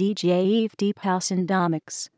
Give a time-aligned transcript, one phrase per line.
[0.00, 2.08] DJ Eve Deep House and Domics.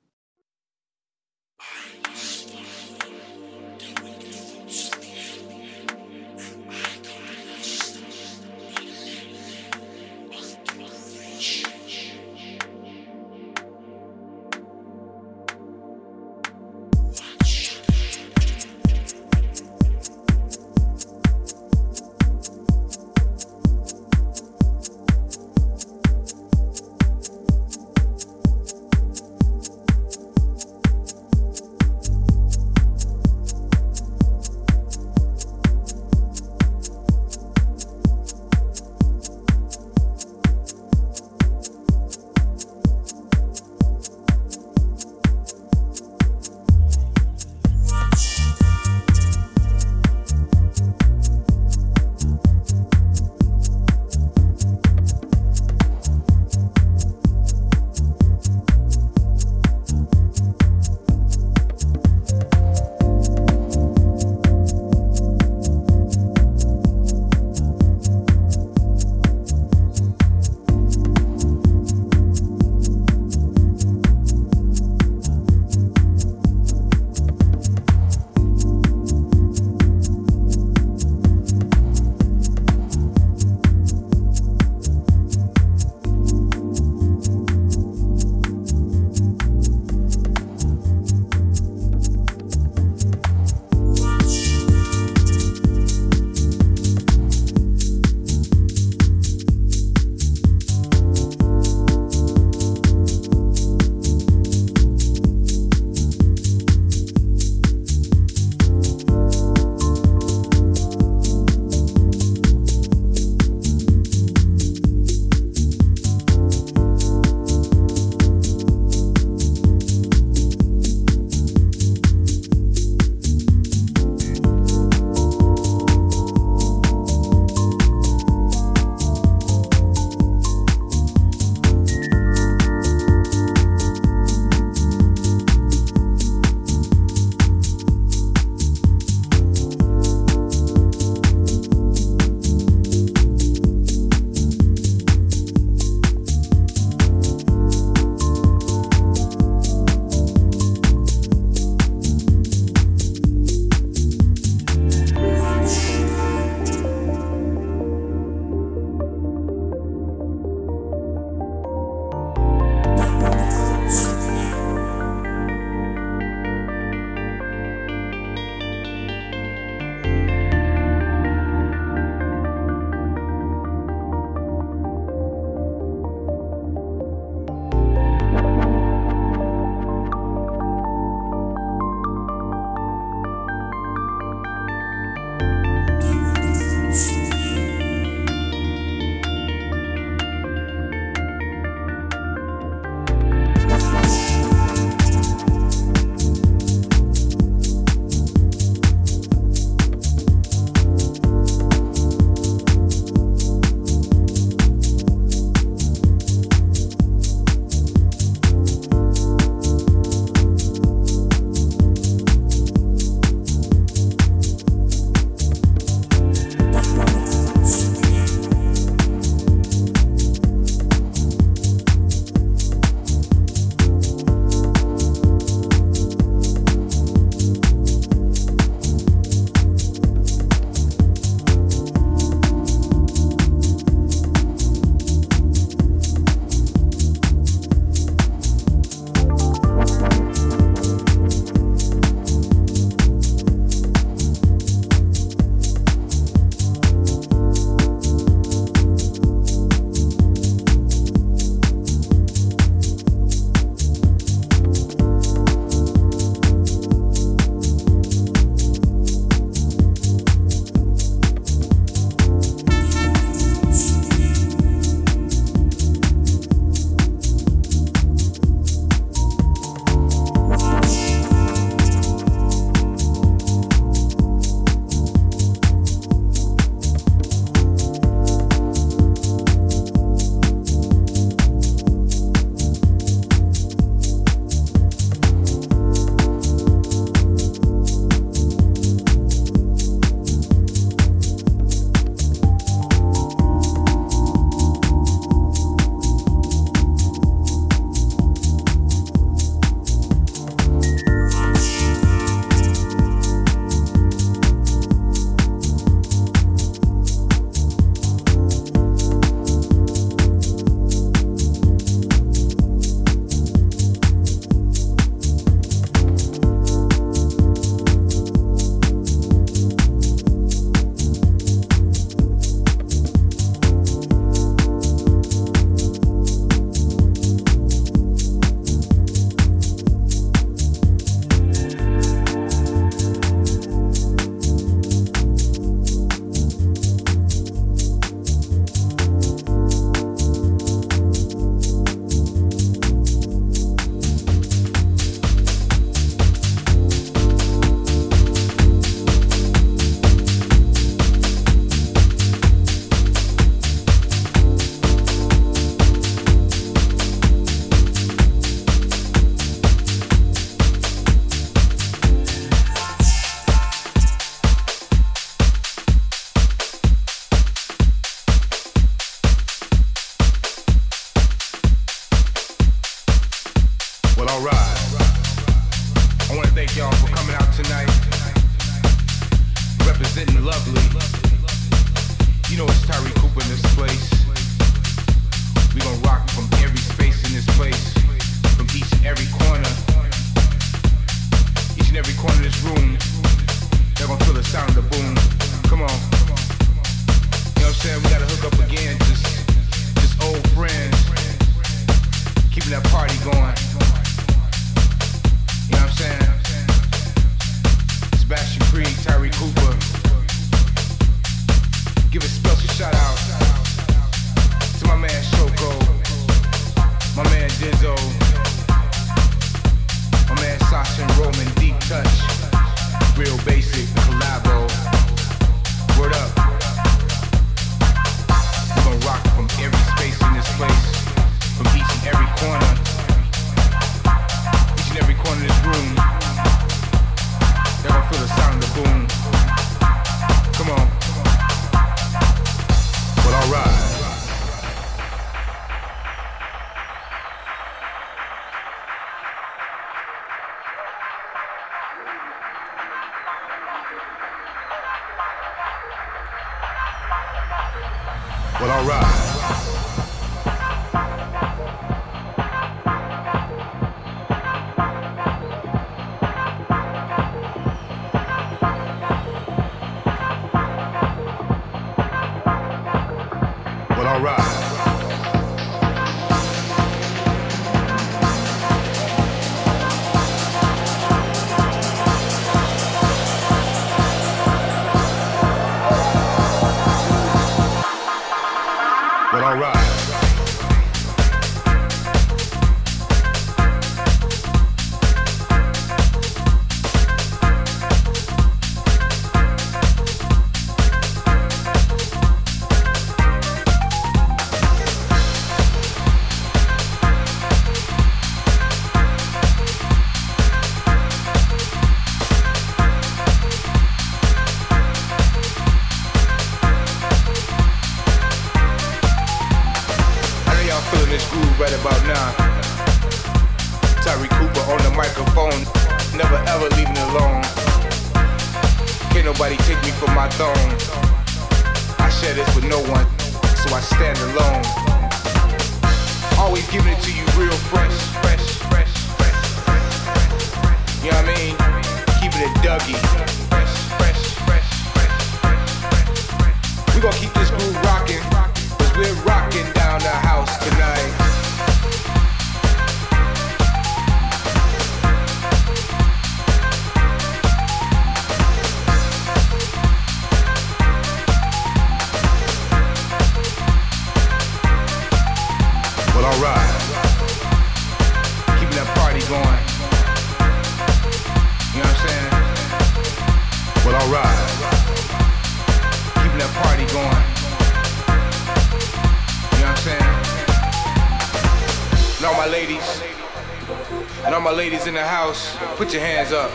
[584.92, 586.50] In the house, put your hands up.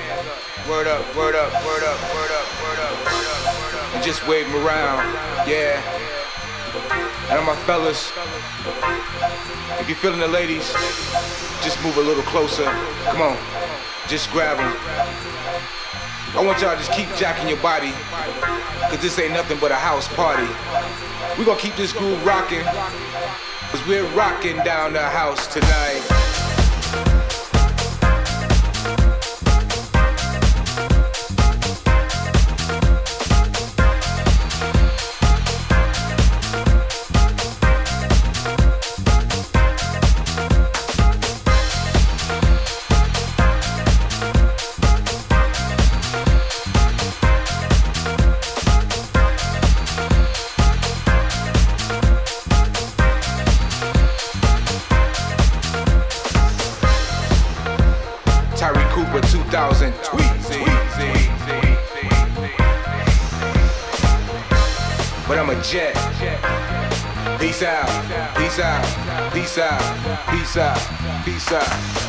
[0.69, 3.95] Word up, word up, word up, word up, word up, word up.
[3.95, 5.01] And just wave them around.
[5.49, 5.81] Yeah.
[7.31, 8.13] And all my fellas,
[9.81, 10.71] if you're feeling the ladies,
[11.65, 12.65] just move a little closer.
[13.05, 13.37] Come on.
[14.07, 14.69] Just grab them.
[16.37, 17.91] I want y'all to just keep jacking your body.
[18.91, 20.45] Cause this ain't nothing but a house party.
[21.39, 22.65] we gonna keep this groove rocking.
[23.71, 26.16] Cause we're rocking down the house tonight.
[71.51, 72.06] Out.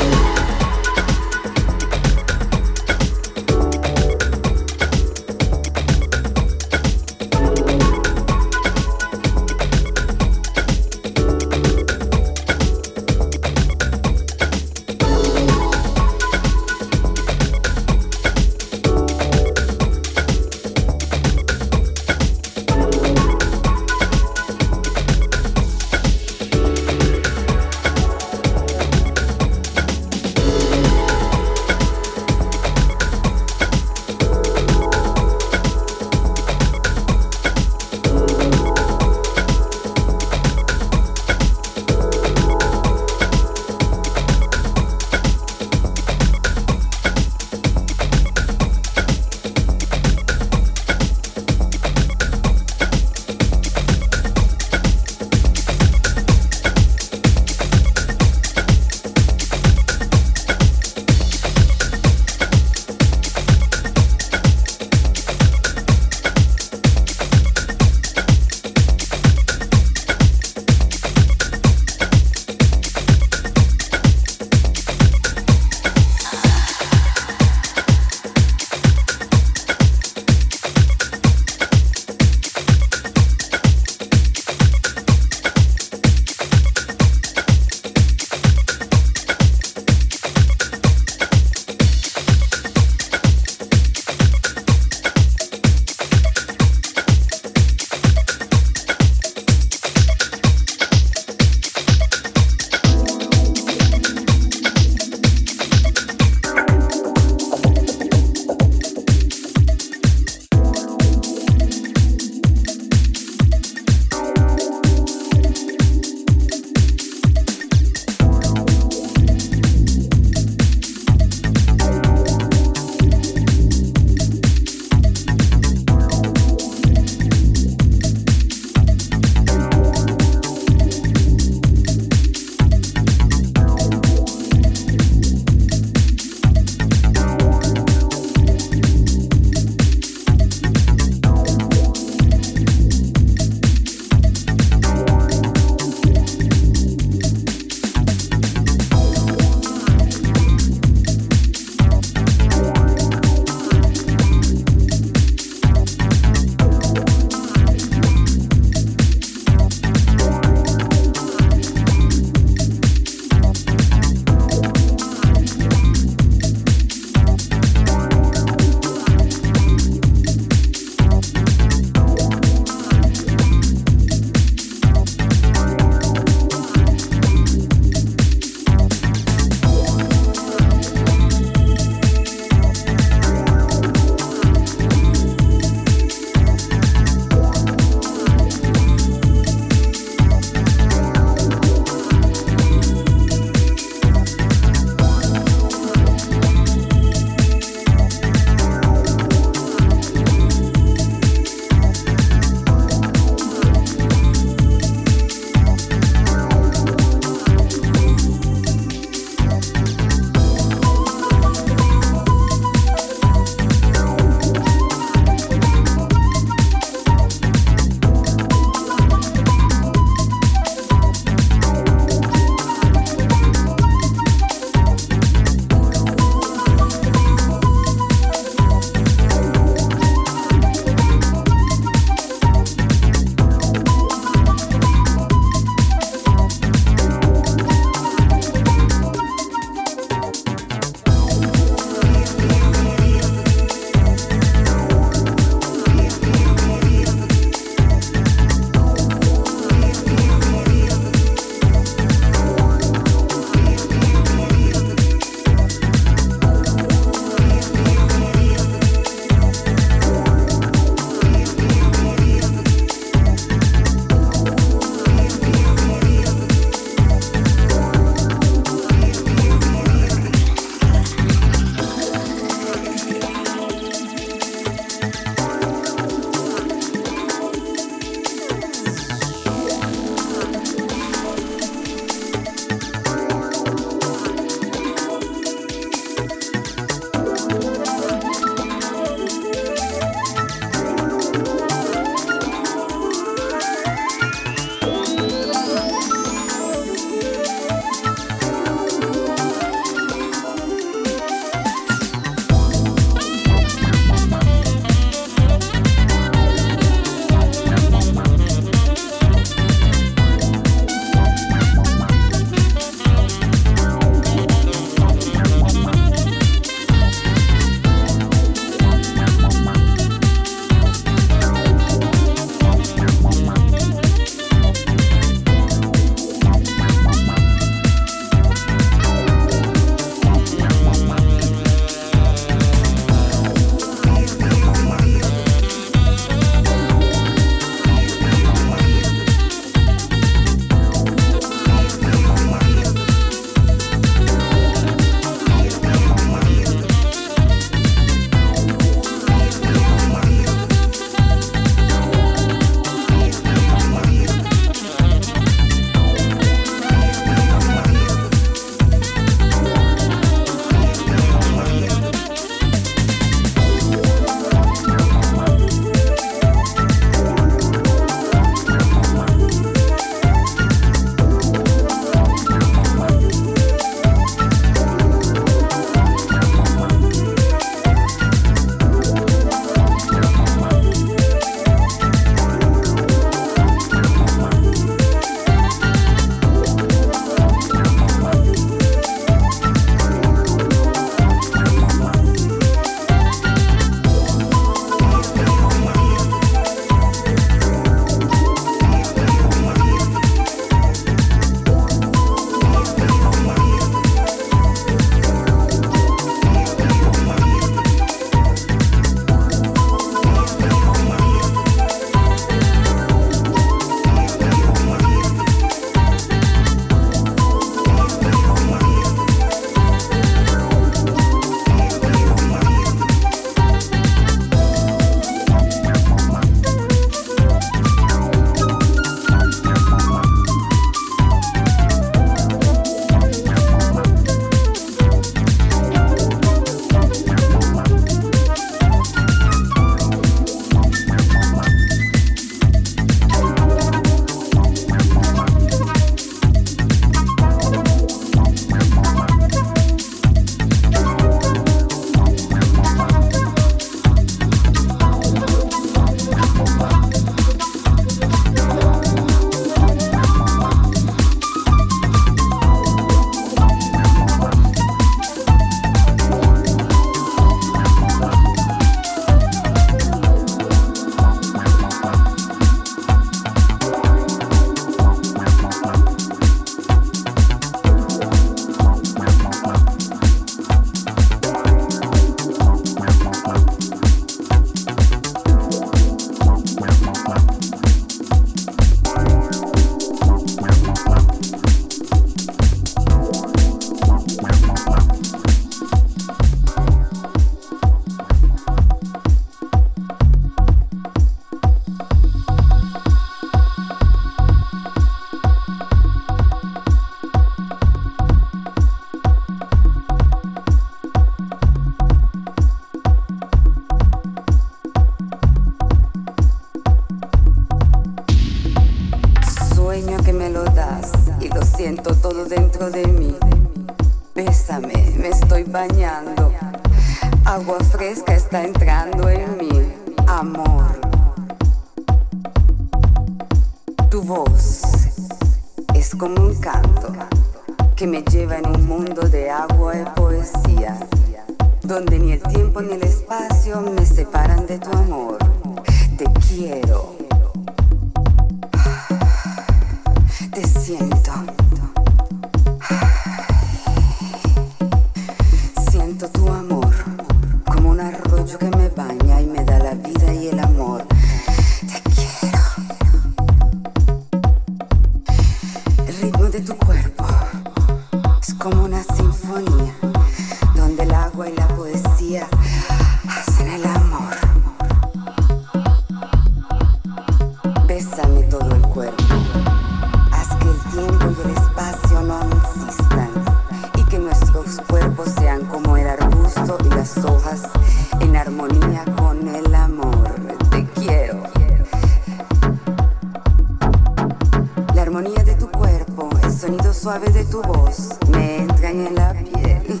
[596.72, 600.00] sonido suave de tu voz me entraña en la piel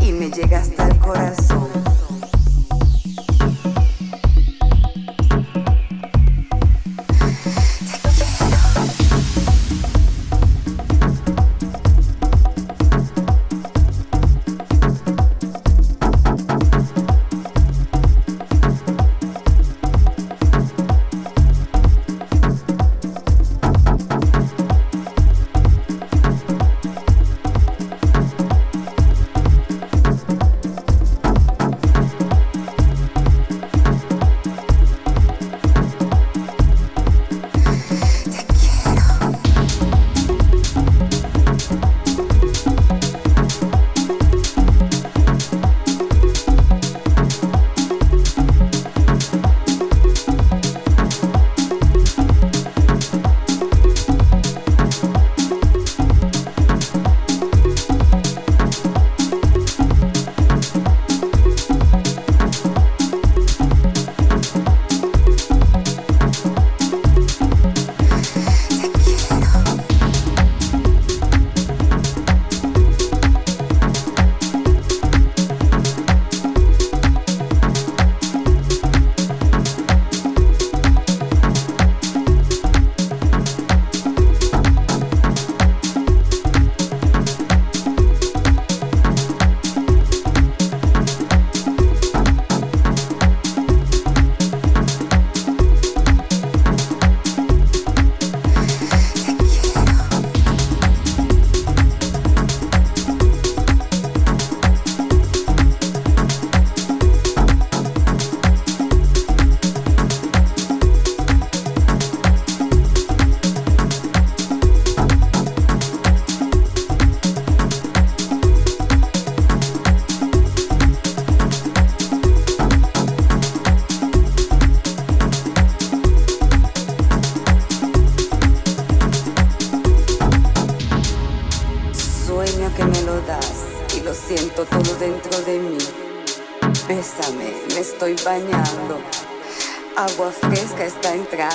[0.00, 1.68] y me llega hasta el corazón.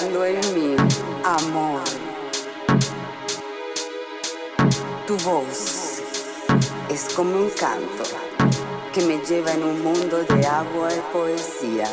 [0.01, 0.75] en mí
[1.23, 1.82] amor.
[5.06, 6.01] Tu voz
[6.89, 8.03] es como un canto
[8.91, 11.88] que me lleva en un mundo de agua y poesía,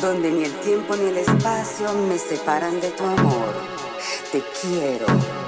[0.00, 3.54] donde ni el tiempo ni el espacio me separan de tu amor.
[4.30, 5.39] Te quiero.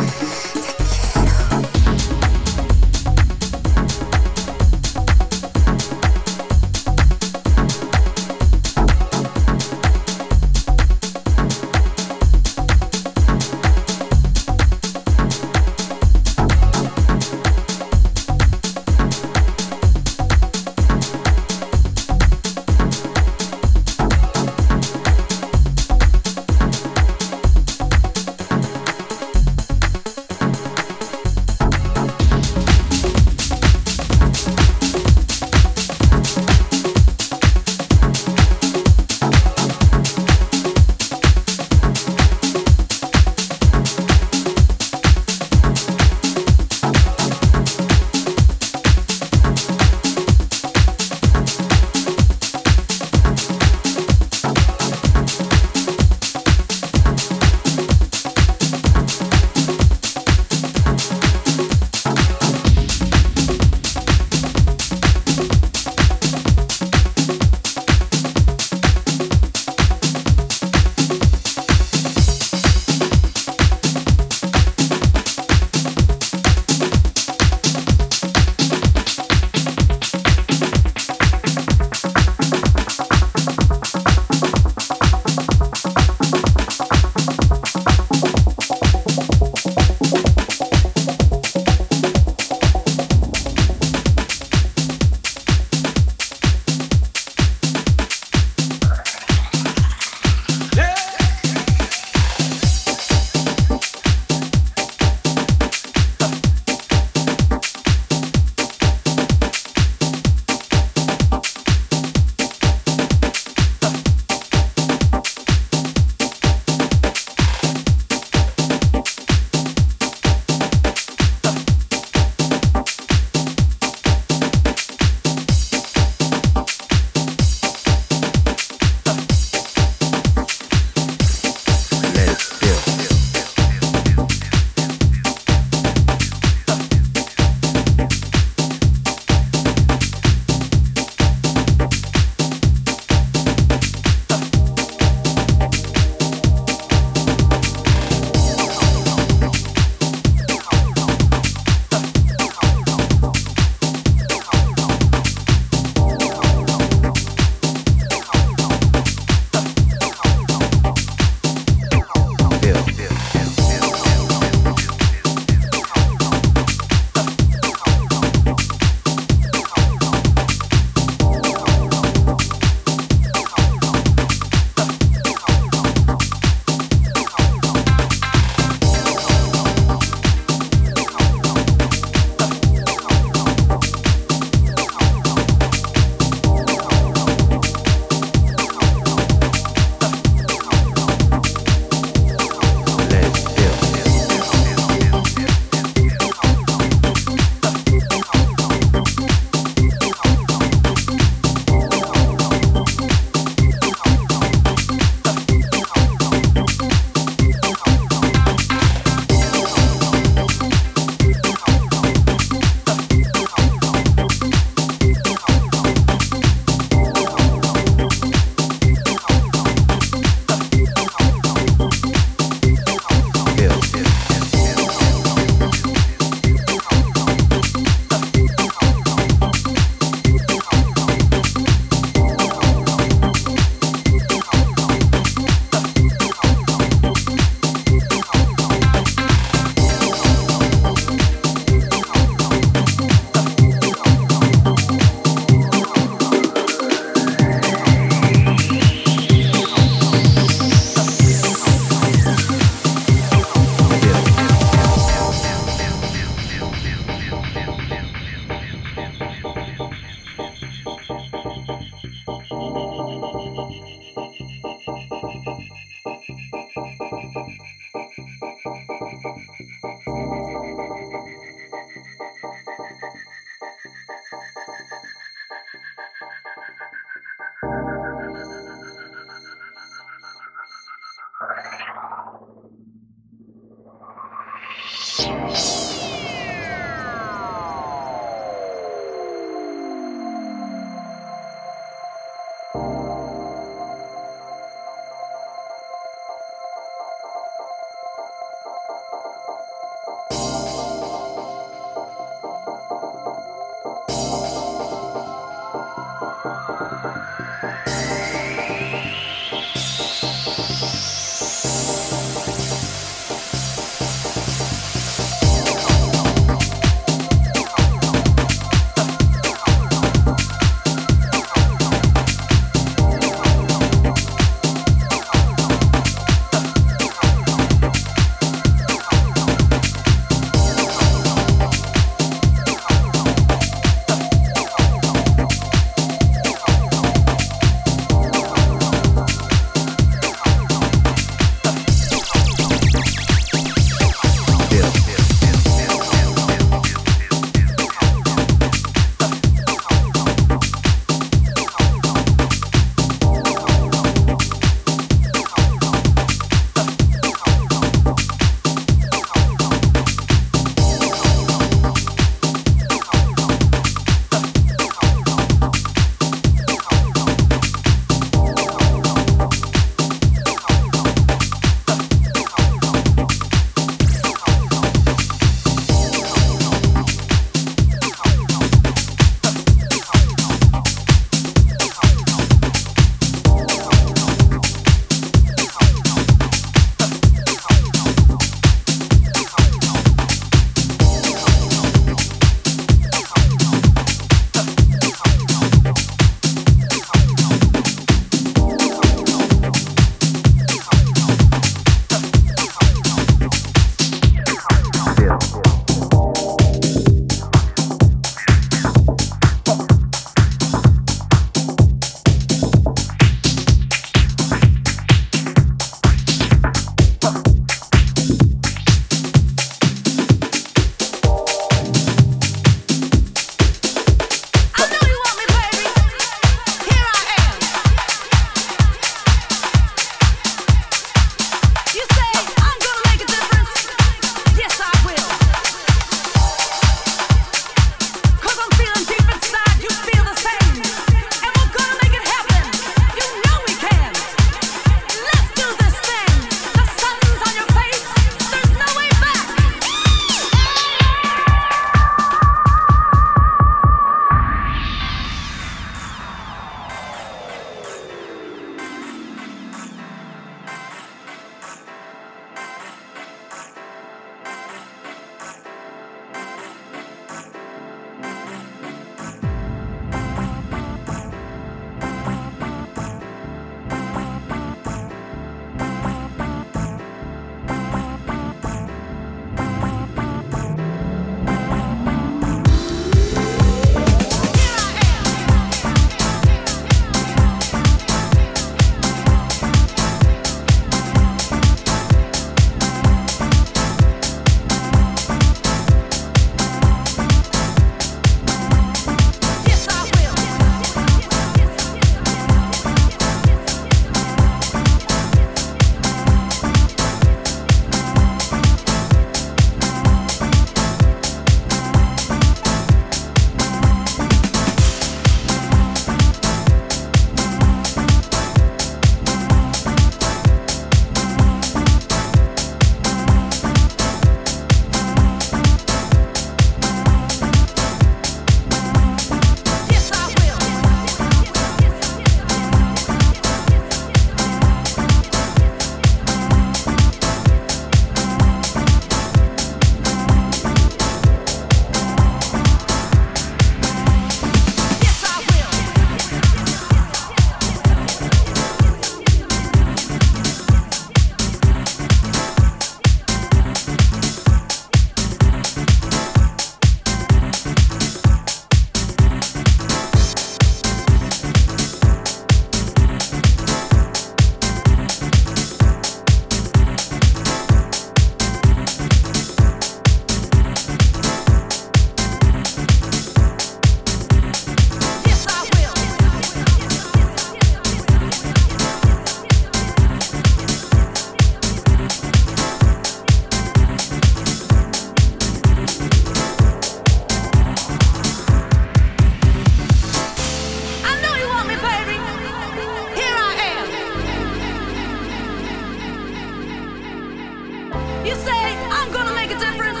[598.28, 600.00] You say, I'm gonna make a difference.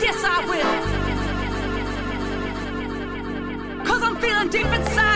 [0.00, 0.74] Yes, I will.
[3.84, 5.11] Cause I'm feeling deep inside.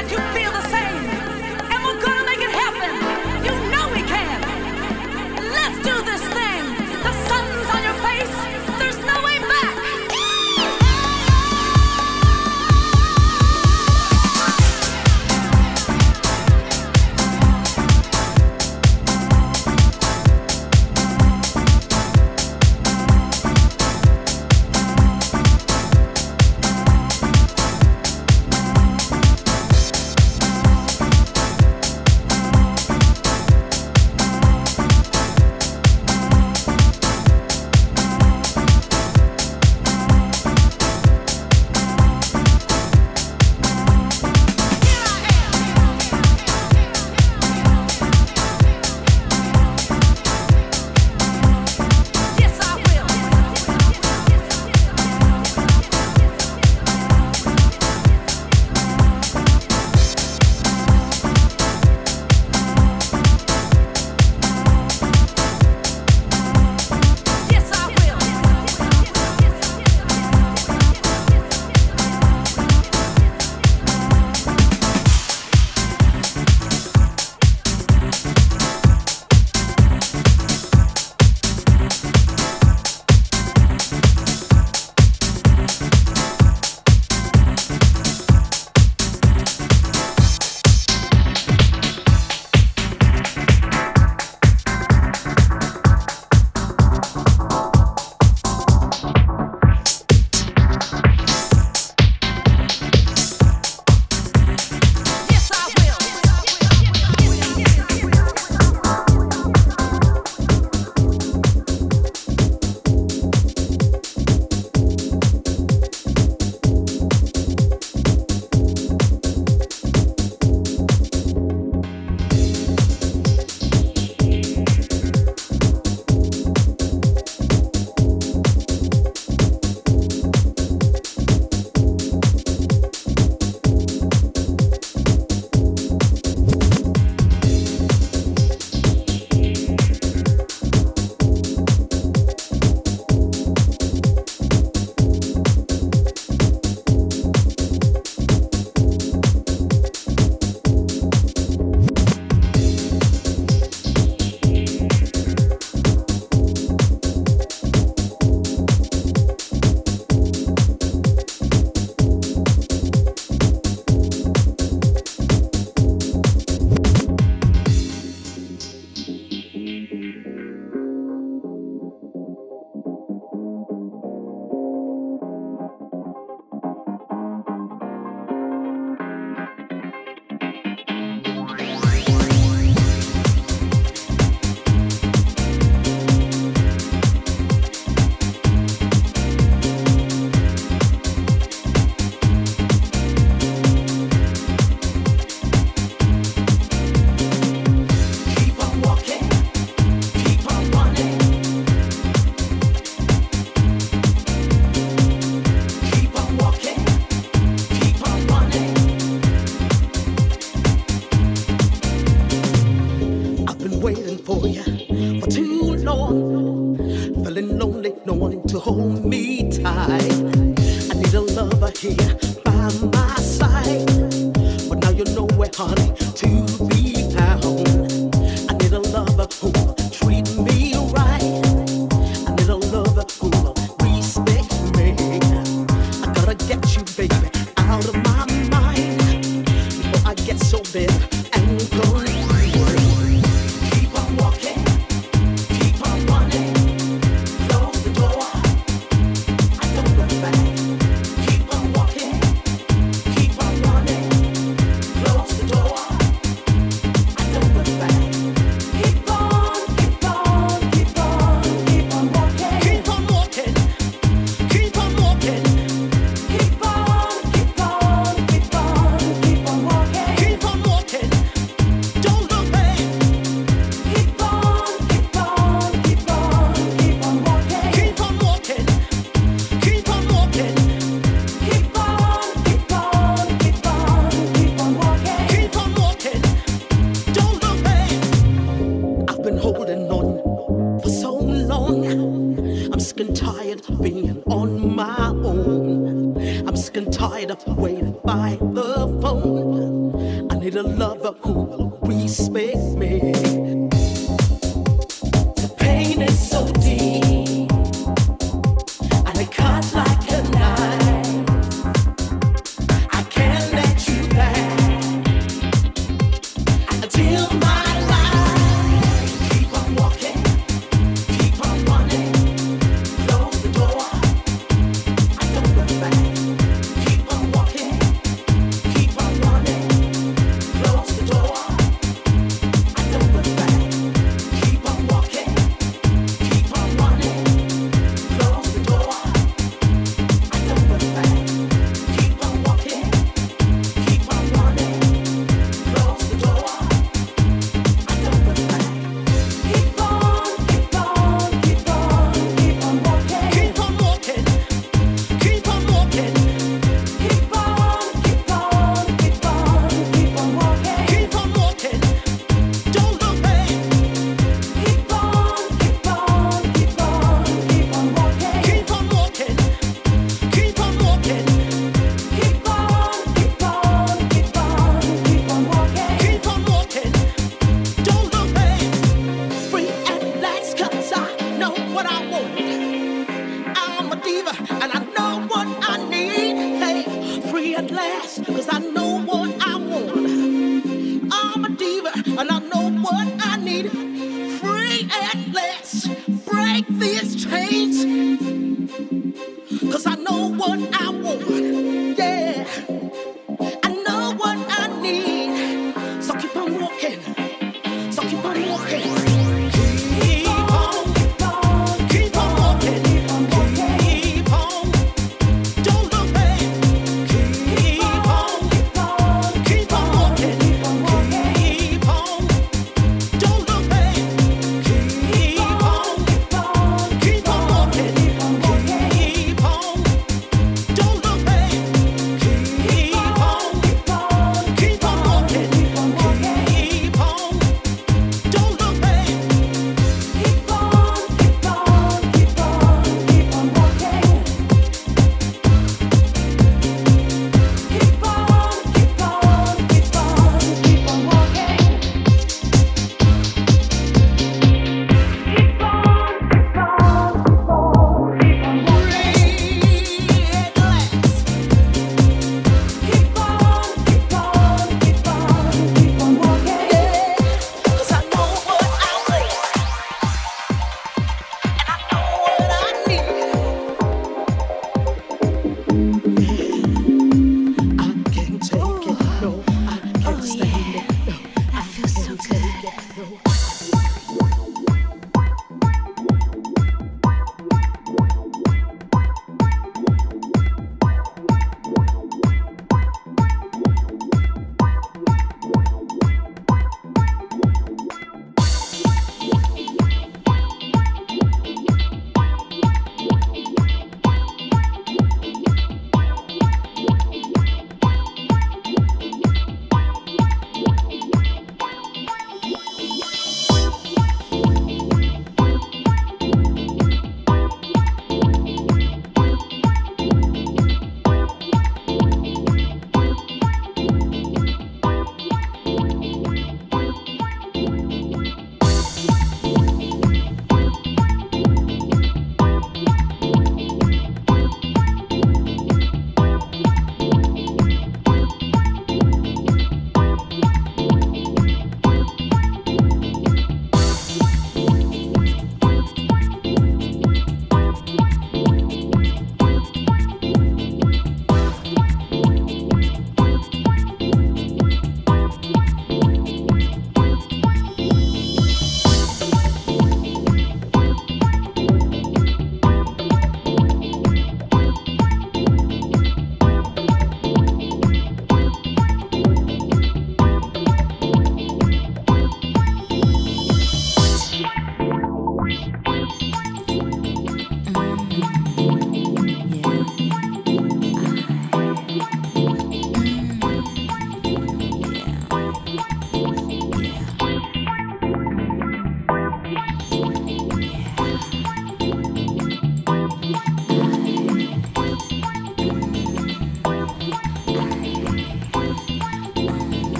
[225.95, 226.56] to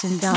[0.00, 0.27] House